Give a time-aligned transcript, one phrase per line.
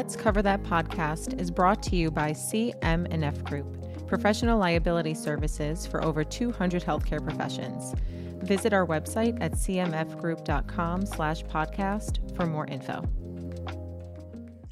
[0.00, 6.02] Let's Cover That podcast is brought to you by CM&F Group, professional liability services for
[6.02, 7.94] over 200 healthcare professions.
[8.42, 13.04] Visit our website at cmfgroup.com slash podcast for more info.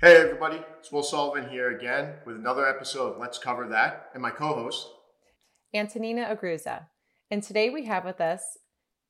[0.00, 4.22] Hey everybody, it's Will Sullivan here again with another episode of Let's Cover That and
[4.22, 4.88] my co-host
[5.74, 6.86] Antonina Agruza.
[7.30, 8.56] And today we have with us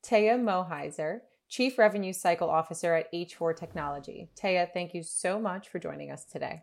[0.05, 4.29] Taya Moheiser, Chief Revenue Cycle Officer at H4 Technology.
[4.39, 6.61] Taya, thank you so much for joining us today.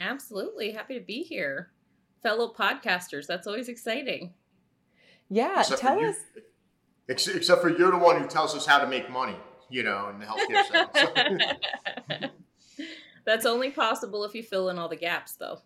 [0.00, 0.70] Absolutely.
[0.70, 1.72] Happy to be here.
[2.22, 4.32] Fellow podcasters, that's always exciting.
[5.28, 6.16] Yeah, except tell us.
[6.36, 9.36] You, except for you're the one who tells us how to make money,
[9.68, 10.64] you know, in the healthcare
[12.08, 12.30] sector.
[13.26, 15.58] that's only possible if you fill in all the gaps, though.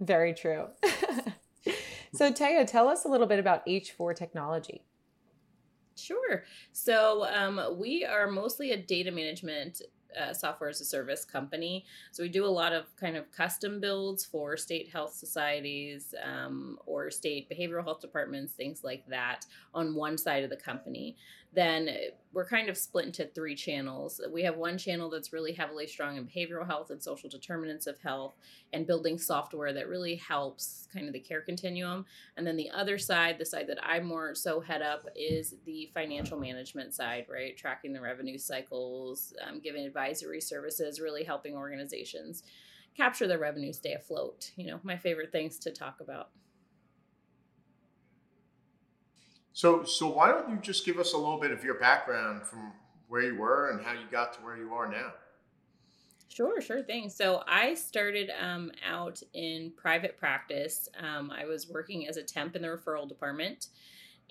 [0.00, 0.66] Very true.
[2.12, 4.82] so, Taya, tell us a little bit about H4 Technology.
[5.96, 6.44] Sure.
[6.72, 9.82] So um, we are mostly a data management
[10.18, 11.84] uh, software as a service company.
[12.10, 16.78] So we do a lot of kind of custom builds for state health societies um,
[16.86, 21.16] or state behavioral health departments, things like that, on one side of the company
[21.56, 21.88] then
[22.34, 24.20] we're kind of split into three channels.
[24.30, 27.98] We have one channel that's really heavily strong in behavioral health and social determinants of
[27.98, 28.34] health
[28.74, 32.04] and building software that really helps kind of the care continuum.
[32.36, 35.90] And then the other side, the side that I more so head up, is the
[35.94, 37.56] financial management side, right?
[37.56, 42.42] Tracking the revenue cycles, um, giving advisory services, really helping organizations
[42.94, 44.52] capture the revenue, stay afloat.
[44.56, 46.28] You know, my favorite things to talk about.
[49.56, 52.74] So, so why don't you just give us a little bit of your background from
[53.08, 55.14] where you were and how you got to where you are now?
[56.28, 57.08] Sure, sure thing.
[57.08, 60.90] So I started um, out in private practice.
[61.00, 63.68] Um, I was working as a temp in the referral department.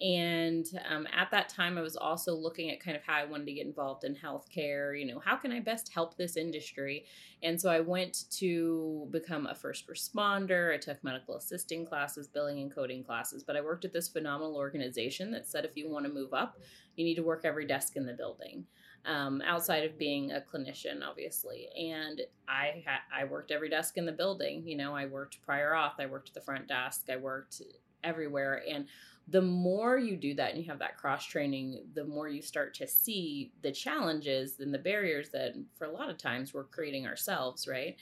[0.02, 3.46] And um, at that time, I was also looking at kind of how I wanted
[3.46, 5.00] to get involved in healthcare.
[5.00, 7.06] You know, how can I best help this industry?
[7.42, 10.74] And so I went to become a first responder.
[10.74, 13.44] I took medical assisting classes, billing and coding classes.
[13.44, 16.60] But I worked at this phenomenal organization that said if you want to move up,
[16.98, 18.66] you need to work every desk in the building.
[19.06, 21.70] Um, outside of being a clinician, obviously.
[21.78, 22.84] And I
[23.16, 24.68] I worked every desk in the building.
[24.68, 27.62] You know, I worked prior auth, I worked the front desk, I worked
[28.04, 28.88] everywhere, and
[29.28, 32.76] the more you do that and you have that cross training, the more you start
[32.76, 37.08] to see the challenges and the barriers that, for a lot of times, we're creating
[37.08, 37.96] ourselves, right?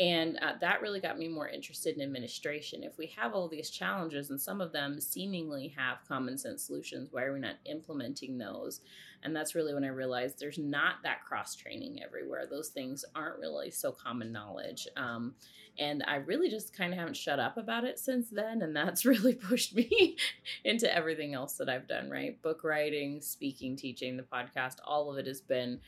[0.00, 2.82] And uh, that really got me more interested in administration.
[2.82, 7.08] If we have all these challenges and some of them seemingly have common sense solutions,
[7.12, 8.80] why are we not implementing those?
[9.22, 12.46] And that's really when I realized there's not that cross training everywhere.
[12.46, 14.86] Those things aren't really so common knowledge.
[14.96, 15.34] Um,
[15.78, 18.62] and I really just kind of haven't shut up about it since then.
[18.62, 20.16] And that's really pushed me
[20.64, 22.40] into everything else that I've done, right?
[22.42, 25.80] Book writing, speaking, teaching, the podcast, all of it has been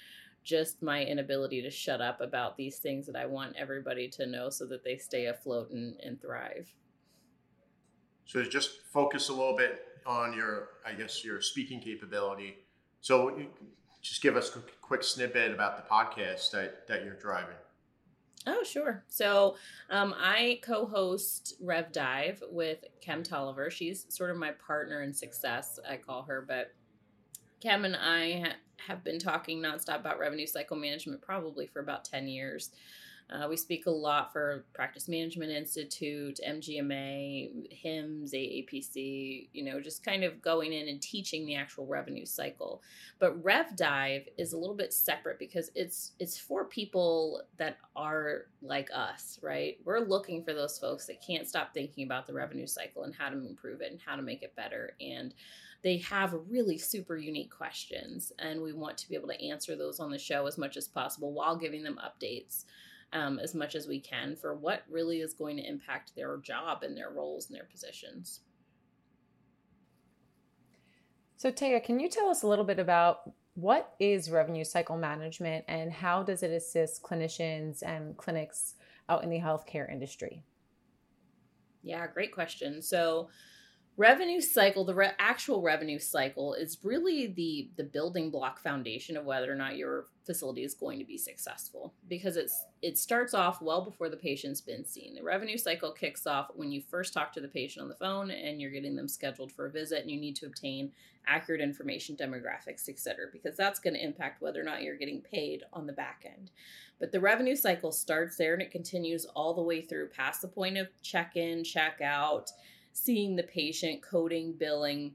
[0.46, 4.48] just my inability to shut up about these things that I want everybody to know
[4.48, 6.72] so that they stay afloat and, and thrive.
[8.24, 12.58] So just focus a little bit on your, I guess, your speaking capability.
[13.00, 13.36] So
[14.00, 17.56] just give us a quick snippet about the podcast that, that you're driving.
[18.46, 19.04] Oh, sure.
[19.08, 19.56] So
[19.90, 23.68] um, I co host Rev Dive with Kem Tolliver.
[23.68, 26.72] She's sort of my partner in success, I call her, but
[27.60, 28.52] Kem and I
[28.86, 32.70] have been talking nonstop about revenue cycle management probably for about 10 years.
[33.28, 40.04] Uh, we speak a lot for Practice Management Institute, MGMA, HIMSS, AAPC, you know, just
[40.04, 42.82] kind of going in and teaching the actual revenue cycle.
[43.18, 48.42] But Rev Dive is a little bit separate because it's it's for people that are
[48.62, 49.76] like us, right?
[49.84, 53.30] We're looking for those folks that can't stop thinking about the revenue cycle and how
[53.30, 54.92] to improve it and how to make it better.
[55.00, 55.34] And
[55.86, 60.00] they have really super unique questions, and we want to be able to answer those
[60.00, 62.64] on the show as much as possible while giving them updates
[63.12, 66.82] um, as much as we can for what really is going to impact their job
[66.82, 68.40] and their roles and their positions.
[71.36, 75.64] So, Taya, can you tell us a little bit about what is revenue cycle management
[75.68, 78.74] and how does it assist clinicians and clinics
[79.08, 80.42] out in the healthcare industry?
[81.84, 82.82] Yeah, great question.
[82.82, 83.28] So,
[83.96, 89.24] revenue cycle the re- actual revenue cycle is really the the building block foundation of
[89.24, 93.62] whether or not your facility is going to be successful because it's it starts off
[93.62, 95.14] well before the patient's been seen.
[95.14, 98.30] The revenue cycle kicks off when you first talk to the patient on the phone
[98.30, 100.92] and you're getting them scheduled for a visit and you need to obtain
[101.28, 105.62] accurate information demographics etc because that's going to impact whether or not you're getting paid
[105.72, 106.50] on the back end.
[106.98, 110.48] But the revenue cycle starts there and it continues all the way through past the
[110.48, 112.50] point of check in check out
[112.96, 115.14] seeing the patient, coding, billing,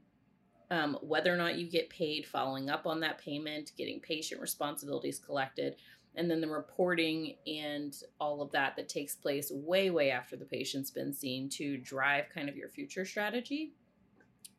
[0.70, 5.18] um, whether or not you get paid, following up on that payment, getting patient responsibilities
[5.18, 5.74] collected.
[6.14, 10.44] and then the reporting and all of that that takes place way way after the
[10.44, 13.72] patient's been seen to drive kind of your future strategy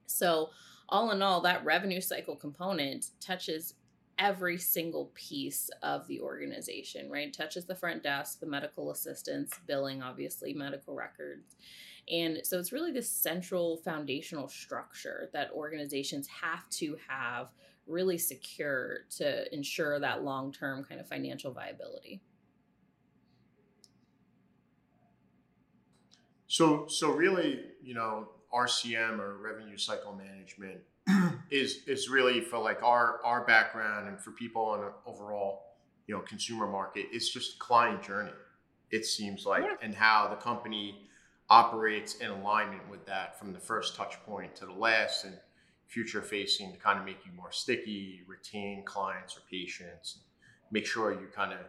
[0.08, 0.50] so
[0.90, 3.76] all in all that revenue cycle component touches
[4.18, 10.02] every single piece of the organization right touches the front desk the medical assistants billing
[10.02, 11.56] obviously medical records
[12.12, 17.52] and so it's really this central foundational structure that organizations have to have
[17.88, 22.22] really secure to ensure that long term kind of financial viability.
[26.48, 30.82] So, so really, you know, RCM or revenue cycle management
[31.50, 35.64] is is really for like our our background and for people in an overall,
[36.08, 37.08] you know, consumer market.
[37.12, 38.32] It's just client journey.
[38.92, 39.76] It seems like, yeah.
[39.82, 41.08] and how the company
[41.54, 45.38] operates in alignment with that from the first touch point to the last, and
[45.86, 50.22] future facing to kind of make you more sticky, retain clients or patients,
[50.72, 51.60] make sure you kind of,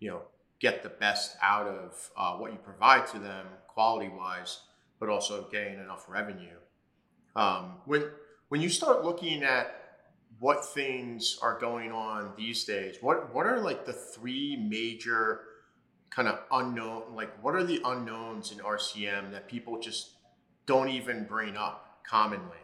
[0.00, 0.22] you know,
[0.58, 4.62] get the best out of uh, what you provide to them quality wise,
[4.98, 6.58] but also gain enough revenue.
[7.36, 8.10] Um, when
[8.48, 9.66] when you start looking at
[10.40, 15.42] what things are going on these days, what what are like the three major
[16.10, 20.12] kind of unknown like what are the unknowns in RCM that people just
[20.66, 22.56] don't even bring up commonly?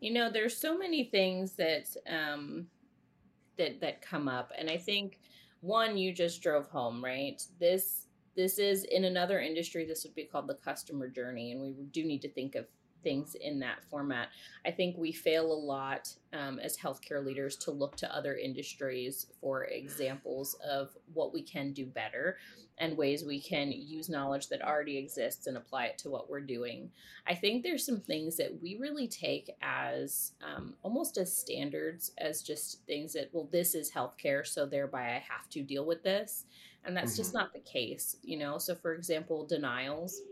[0.00, 2.66] You know, there's so many things that um,
[3.58, 5.18] that that come up, and I think
[5.60, 7.42] one you just drove home, right?
[7.58, 9.84] This this is in another industry.
[9.84, 12.66] This would be called the customer journey, and we do need to think of
[13.02, 14.28] things in that format.
[14.64, 19.26] I think we fail a lot um, as healthcare leaders to look to other industries
[19.40, 22.36] for examples of what we can do better
[22.80, 26.40] and ways we can use knowledge that already exists and apply it to what we're
[26.40, 26.90] doing.
[27.26, 32.42] I think there's some things that we really take as um, almost as standards, as
[32.42, 36.46] just things that, well, this is healthcare, so thereby I have to deal with this.
[36.82, 37.20] And that's mm-hmm.
[37.20, 38.56] just not the case, you know?
[38.56, 40.22] So, for example, denials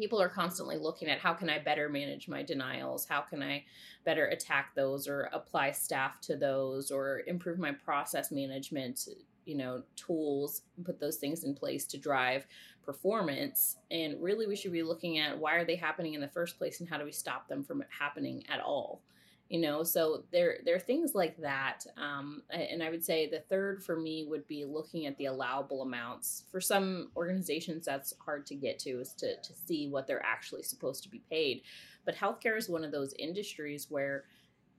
[0.00, 3.06] people are constantly looking at how can I better manage my denials?
[3.06, 3.64] How can I
[4.04, 9.06] better attack those or apply staff to those or improve my process management,
[9.44, 12.46] you know, tools put those things in place to drive
[12.82, 13.76] performance.
[13.90, 16.80] And really we should be looking at why are they happening in the first place
[16.80, 19.02] and how do we stop them from happening at all?
[19.50, 23.40] You know so there there are things like that um, and i would say the
[23.40, 26.44] third for me would be looking at the allowable amounts.
[26.50, 30.62] For some organizations that's hard to get to is to, to see what they're actually
[30.62, 31.62] supposed to be paid.
[32.04, 34.24] But healthcare is one of those industries where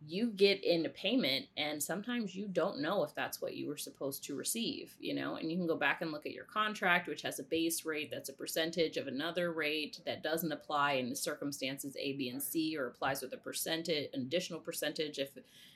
[0.07, 4.23] you get into payment and sometimes you don't know if that's what you were supposed
[4.23, 5.35] to receive you know?
[5.35, 8.09] And you can go back and look at your contract which has a base rate
[8.11, 12.41] that's a percentage of another rate that doesn't apply in the circumstances a b and
[12.41, 15.29] c or applies with a percentage an additional percentage if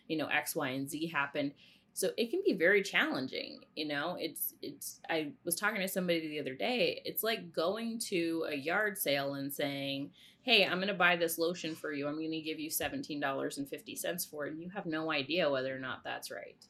[0.07, 1.51] you know x y and z happened.
[1.94, 4.18] So it can be very challenging you know?
[4.19, 8.56] It's it's i was talking to somebody the other day it's like going to a
[8.56, 10.10] yard sale and saying
[10.45, 12.07] hey, I'm going to buy this lotion for you.
[12.07, 14.53] I'm going to give you $17.50 for it.
[14.53, 16.63] And you have no idea whether or not that's right.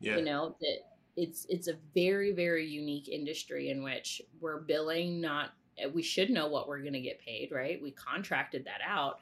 [0.00, 0.16] Yeah.
[0.16, 0.78] You know, that
[1.16, 5.50] it's it's a very very unique industry in which we're billing not
[5.92, 7.80] we should know what we're going to get paid, right?
[7.82, 9.18] We contracted that out.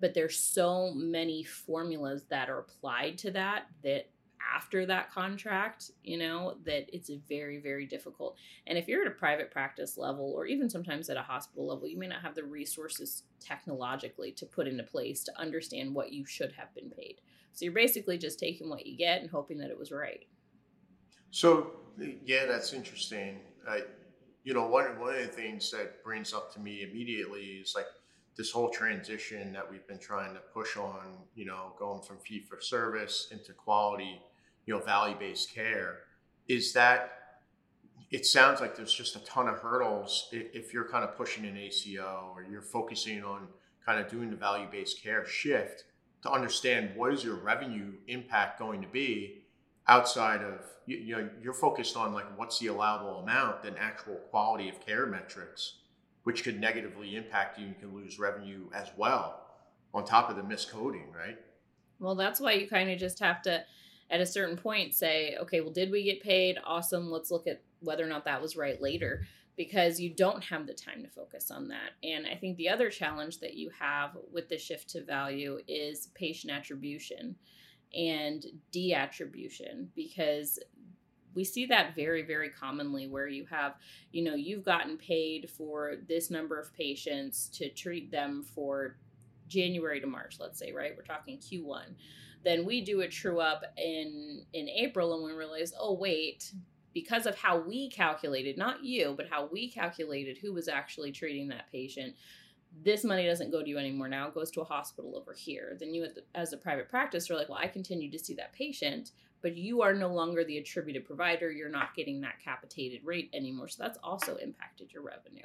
[0.00, 4.08] But there's so many formulas that are applied to that that
[4.52, 8.36] after that contract, you know, that it's very, very difficult.
[8.66, 11.86] And if you're at a private practice level or even sometimes at a hospital level,
[11.86, 16.26] you may not have the resources technologically to put into place to understand what you
[16.26, 17.20] should have been paid.
[17.52, 20.26] So you're basically just taking what you get and hoping that it was right.
[21.30, 21.72] So,
[22.24, 23.40] yeah, that's interesting.
[23.66, 23.78] Uh,
[24.42, 27.86] you know, one, one of the things that brings up to me immediately is like,
[28.36, 32.40] this whole transition that we've been trying to push on, you know, going from fee
[32.40, 34.20] for service into quality
[34.66, 35.98] you know value based care
[36.48, 37.10] is that
[38.10, 41.56] it sounds like there's just a ton of hurdles if you're kind of pushing an
[41.56, 43.48] ACO or you're focusing on
[43.84, 45.84] kind of doing the value based care shift
[46.22, 49.42] to understand what is your revenue impact going to be
[49.88, 54.16] outside of you, you know you're focused on like what's the allowable amount than actual
[54.30, 55.78] quality of care metrics
[56.22, 59.40] which could negatively impact you and can lose revenue as well
[59.92, 61.38] on top of the miscoding right?
[61.98, 63.64] Well that's why you kind of just have to
[64.10, 66.58] at a certain point say, okay, well, did we get paid?
[66.64, 67.10] Awesome.
[67.10, 70.74] Let's look at whether or not that was right later because you don't have the
[70.74, 71.92] time to focus on that.
[72.02, 76.08] And I think the other challenge that you have with the shift to value is
[76.14, 77.36] patient attribution
[77.96, 80.58] and deattribution because
[81.34, 83.74] we see that very very commonly where you have
[84.10, 88.96] you know you've gotten paid for this number of patients to treat them for
[89.48, 90.92] January to March, let's say, right?
[90.96, 91.94] We're talking Q1.
[92.44, 96.52] Then we do a true up in in April and we realize, oh wait,
[96.92, 101.48] because of how we calculated, not you, but how we calculated who was actually treating
[101.48, 102.14] that patient,
[102.82, 104.28] this money doesn't go to you anymore now.
[104.28, 105.76] It goes to a hospital over here.
[105.78, 109.12] Then you as a private practice are like well i continue to see that patient
[109.44, 111.52] but you are no longer the attributed provider.
[111.52, 113.68] You're not getting that capitated rate anymore.
[113.68, 115.44] So that's also impacted your revenue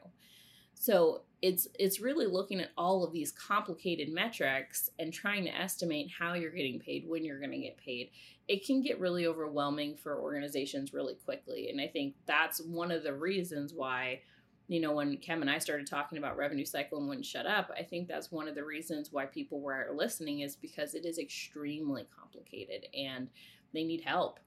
[0.80, 6.10] so it's it's really looking at all of these complicated metrics and trying to estimate
[6.18, 8.10] how you're getting paid when you're going to get paid
[8.48, 13.04] it can get really overwhelming for organizations really quickly and i think that's one of
[13.04, 14.20] the reasons why
[14.70, 17.72] you know, when Kem and I started talking about revenue cycle and wouldn't shut up,
[17.76, 21.18] I think that's one of the reasons why people were listening is because it is
[21.18, 23.30] extremely complicated and
[23.74, 24.40] they need help.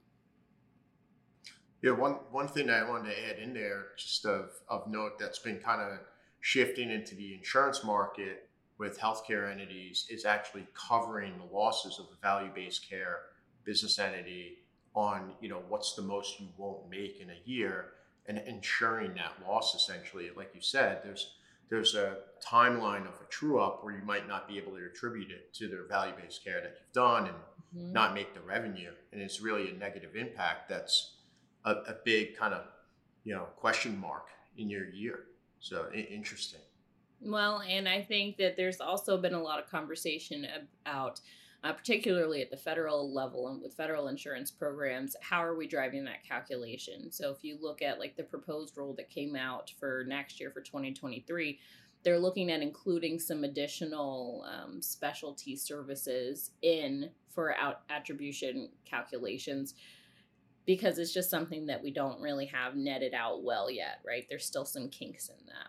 [1.82, 5.40] Yeah, one one thing I wanted to add in there, just of of note, that's
[5.40, 5.98] been kind of
[6.42, 12.16] shifting into the insurance market with healthcare entities is actually covering the losses of the
[12.20, 13.20] value-based care
[13.64, 14.58] business entity
[14.94, 17.92] on you know what's the most you won't make in a year
[18.26, 20.30] and ensuring that loss essentially.
[20.36, 21.34] Like you said there's
[21.70, 25.30] there's a timeline of a true up where you might not be able to attribute
[25.30, 27.36] it to their value-based care that you've done and
[27.74, 27.92] mm-hmm.
[27.92, 28.90] not make the revenue.
[29.12, 31.14] And it's really a negative impact that's
[31.64, 32.64] a, a big kind of
[33.22, 34.26] you know question mark
[34.58, 35.20] in your year
[35.62, 36.60] so interesting
[37.22, 40.46] well and i think that there's also been a lot of conversation
[40.84, 41.20] about
[41.64, 46.04] uh, particularly at the federal level and with federal insurance programs, how are we driving
[46.04, 47.10] that calculation?
[47.12, 50.50] So if you look at like the proposed rule that came out for next year
[50.50, 51.60] for 2023,
[52.02, 59.74] they're looking at including some additional um, specialty services in for out attribution calculations
[60.64, 64.26] because it's just something that we don't really have netted out well yet, right?
[64.28, 65.68] There's still some kinks in that.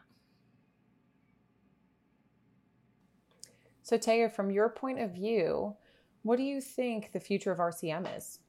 [3.81, 5.75] So, Taya, from your point of view,
[6.21, 8.39] what do you think the future of RCM is?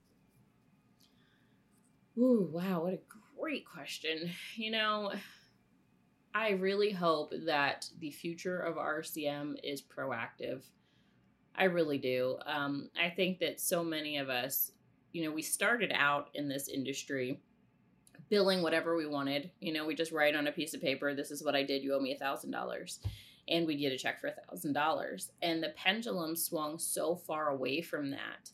[2.16, 3.00] Ooh, wow, what a
[3.38, 4.30] great question.
[4.54, 5.12] You know,
[6.34, 10.62] I really hope that the future of RCM is proactive.
[11.56, 12.38] I really do.
[12.46, 14.72] Um, I think that so many of us,
[15.14, 17.40] you know, we started out in this industry
[18.28, 19.50] billing whatever we wanted.
[19.60, 21.82] You know, we just write on a piece of paper, this is what I did,
[21.82, 22.98] you owe me a thousand dollars
[23.48, 25.30] and we get a check for a thousand dollars.
[25.40, 28.50] And the pendulum swung so far away from that.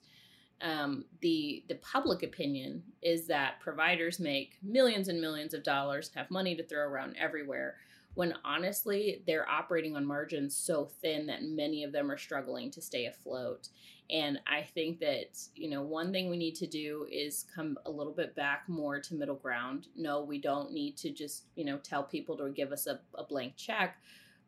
[0.62, 6.18] Um, the the public opinion is that providers make millions and millions of dollars and
[6.18, 7.76] have money to throw around everywhere
[8.14, 12.80] when honestly they're operating on margins so thin that many of them are struggling to
[12.80, 13.68] stay afloat.
[14.10, 17.90] And i think that you know one thing we need to do is come a
[17.90, 19.88] little bit back more to middle ground.
[19.96, 23.24] No we don't need to just you know tell people to give us a, a
[23.24, 23.98] blank check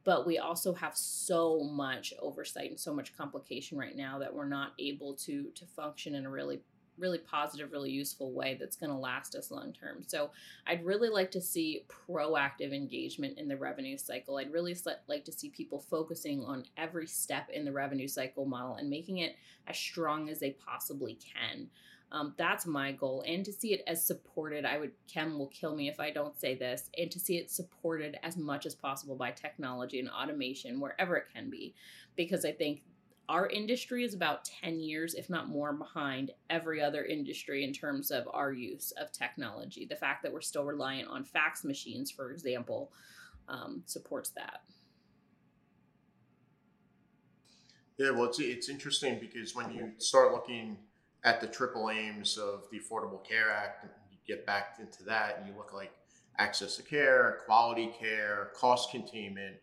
[0.05, 4.49] but we also have so much oversight and so much complication right now that we're
[4.49, 6.61] not able to to function in a really
[7.03, 10.31] really positive really useful way that's going to last us long term so
[10.69, 14.75] i'd really like to see proactive engagement in the revenue cycle i'd really
[15.09, 19.19] like to see people focusing on every step in the revenue cycle model and making
[19.19, 21.69] it as strong as they possibly can
[22.13, 23.25] um, that's my goal.
[23.27, 26.39] And to see it as supported, I would, Kem will kill me if I don't
[26.39, 30.79] say this, and to see it supported as much as possible by technology and automation
[30.79, 31.75] wherever it can be.
[32.15, 32.83] Because I think
[33.33, 38.11] our industry is about 10 years, if not more, behind every other industry in terms
[38.11, 39.87] of our use of technology.
[39.87, 42.93] The fact that we're still reliant on fax machines, for example,
[43.49, 44.61] um, supports that.
[47.97, 50.77] Yeah, well, it's, it's interesting because when you start looking
[51.25, 55.39] at the triple aims of the Affordable Care Act, and you get back into that,
[55.39, 55.93] and you look like
[56.39, 59.57] access to care, quality care, cost containment.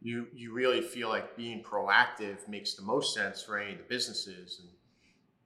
[0.00, 3.84] You you really feel like being proactive makes the most sense for any of the
[3.84, 4.60] businesses.
[4.60, 4.68] And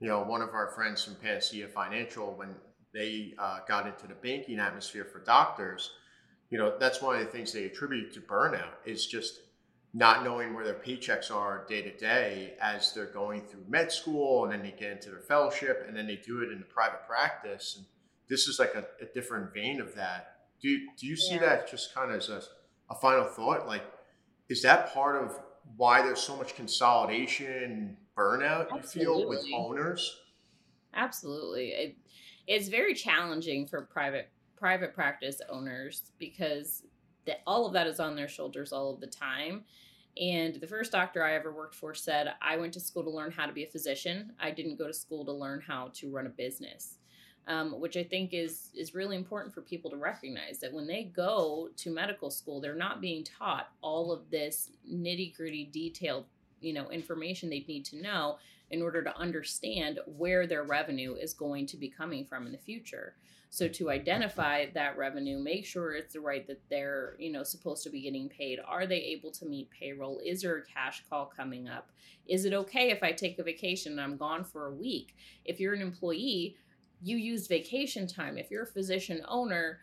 [0.01, 2.55] you know, one of our friends from Panacea Financial, when
[2.93, 5.93] they uh, got into the banking atmosphere for doctors,
[6.51, 9.41] you know, that's one of the things they attribute to burnout is just
[9.93, 14.45] not knowing where their paychecks are day to day as they're going through med school
[14.45, 17.07] and then they get into their fellowship and then they do it in the private
[17.07, 17.77] practice.
[17.77, 17.87] And
[18.29, 20.37] this is like a, a different vein of that.
[20.61, 21.41] Do you, do you see yeah.
[21.41, 22.43] that just kind of as a,
[22.89, 23.67] a final thought?
[23.67, 23.85] Like,
[24.51, 25.39] is that part of
[25.77, 29.01] why there's so much consolidation, burnout Absolutely.
[29.01, 30.19] you feel with owners?
[30.93, 31.69] Absolutely.
[31.69, 31.97] It,
[32.47, 36.83] it's very challenging for private private practice owners because
[37.25, 39.65] that all of that is on their shoulders all of the time.
[40.21, 43.31] And the first doctor I ever worked for said, I went to school to learn
[43.31, 44.33] how to be a physician.
[44.39, 46.99] I didn't go to school to learn how to run a business.
[47.47, 51.05] Um, which I think is is really important for people to recognize that when they
[51.05, 56.27] go to medical school, they're not being taught all of this nitty gritty, detailed
[56.61, 58.37] you know information they need to know
[58.71, 62.59] in order to understand where their revenue is going to be coming from in the
[62.59, 63.15] future.
[63.53, 67.83] So to identify that revenue, make sure it's the right that they're, you know, supposed
[67.83, 68.61] to be getting paid.
[68.65, 70.21] Are they able to meet payroll?
[70.25, 71.91] Is there a cash call coming up?
[72.29, 75.17] Is it okay if I take a vacation and I'm gone for a week?
[75.45, 76.57] If you're an employee,
[77.03, 78.39] you use vacation time.
[78.39, 79.81] If you're a physician owner,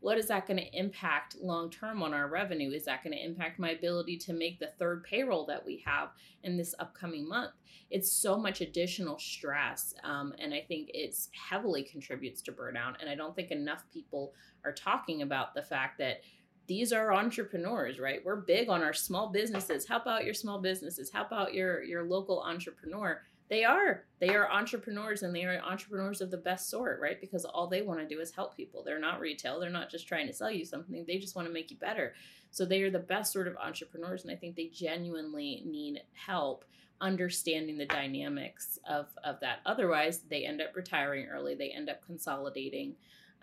[0.00, 2.72] what is that going to impact long term on our revenue?
[2.72, 6.10] Is that going to impact my ability to make the third payroll that we have
[6.42, 7.52] in this upcoming month?
[7.90, 9.94] It's so much additional stress.
[10.02, 12.94] Um, and I think it's heavily contributes to burnout.
[13.00, 16.22] And I don't think enough people are talking about the fact that
[16.66, 18.20] these are entrepreneurs, right?
[18.24, 19.88] We're big on our small businesses.
[19.88, 21.10] Help out your small businesses.
[21.10, 26.20] Help out your, your local entrepreneur they are they are entrepreneurs and they are entrepreneurs
[26.20, 27.20] of the best sort right?
[27.20, 28.82] Because all they want to do is help people.
[28.82, 31.52] They're not retail they're not just trying to sell you something they just want to
[31.52, 32.14] make you better.
[32.52, 36.64] So they are the best sort of entrepreneurs and i think they genuinely need help
[37.00, 39.58] understanding the dynamics of of that.
[39.66, 42.94] Otherwise they end up retiring early they end up consolidating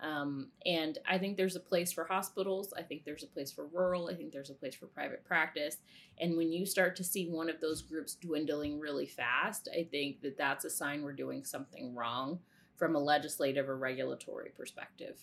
[0.01, 2.73] um, and I think there's a place for hospitals.
[2.77, 4.09] I think there's a place for rural.
[4.09, 5.77] I think there's a place for private practice.
[6.19, 10.21] And when you start to see one of those groups dwindling really fast, I think
[10.21, 12.39] that that's a sign we're doing something wrong
[12.75, 15.19] from a legislative or regulatory perspective.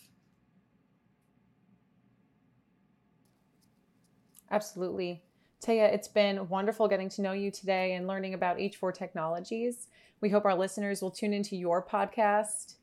[4.51, 5.23] Absolutely.
[5.65, 9.87] Taya, it's been wonderful getting to know you today and learning about H4 technologies.
[10.21, 12.75] We hope our listeners will tune into your podcast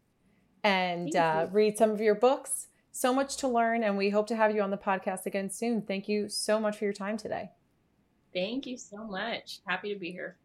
[0.65, 2.69] and uh, read some of your books.
[2.91, 5.83] So much to learn, and we hope to have you on the podcast again soon.
[5.83, 7.51] Thank you so much for your time today.
[8.35, 9.61] Thank you so much.
[9.67, 10.37] Happy to be here.